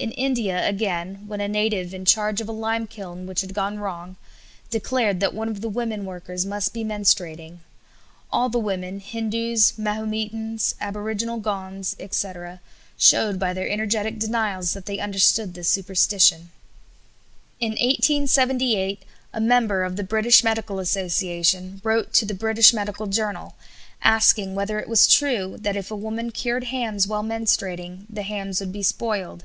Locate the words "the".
5.60-5.68, 8.48-8.58, 19.96-20.02, 22.24-22.32, 28.08-28.22